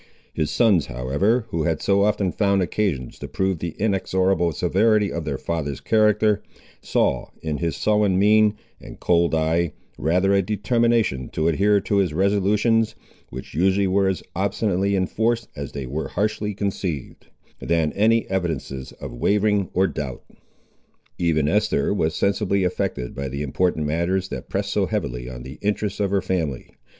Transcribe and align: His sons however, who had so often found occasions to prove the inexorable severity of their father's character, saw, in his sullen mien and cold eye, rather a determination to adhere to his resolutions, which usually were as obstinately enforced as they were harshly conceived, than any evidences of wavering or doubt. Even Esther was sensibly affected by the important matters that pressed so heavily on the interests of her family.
His 0.33 0.49
sons 0.49 0.87
however, 0.87 1.45
who 1.49 1.65
had 1.65 1.79
so 1.79 2.03
often 2.05 2.31
found 2.31 2.63
occasions 2.63 3.19
to 3.19 3.27
prove 3.27 3.59
the 3.59 3.75
inexorable 3.77 4.51
severity 4.51 5.11
of 5.11 5.25
their 5.25 5.37
father's 5.37 5.79
character, 5.79 6.41
saw, 6.81 7.29
in 7.43 7.57
his 7.57 7.75
sullen 7.77 8.17
mien 8.17 8.55
and 8.81 8.99
cold 8.99 9.35
eye, 9.35 9.73
rather 9.99 10.33
a 10.33 10.41
determination 10.41 11.29
to 11.33 11.47
adhere 11.47 11.79
to 11.81 11.97
his 11.97 12.15
resolutions, 12.15 12.95
which 13.29 13.53
usually 13.53 13.85
were 13.85 14.07
as 14.07 14.23
obstinately 14.35 14.95
enforced 14.95 15.49
as 15.55 15.73
they 15.73 15.85
were 15.85 16.07
harshly 16.07 16.55
conceived, 16.55 17.27
than 17.59 17.93
any 17.93 18.27
evidences 18.27 18.93
of 18.93 19.13
wavering 19.13 19.69
or 19.71 19.85
doubt. 19.85 20.23
Even 21.19 21.47
Esther 21.47 21.93
was 21.93 22.15
sensibly 22.15 22.63
affected 22.63 23.13
by 23.13 23.29
the 23.29 23.43
important 23.43 23.85
matters 23.85 24.29
that 24.29 24.49
pressed 24.49 24.71
so 24.73 24.87
heavily 24.87 25.29
on 25.29 25.43
the 25.43 25.59
interests 25.61 25.99
of 25.99 26.09
her 26.09 26.23
family. 26.23 26.71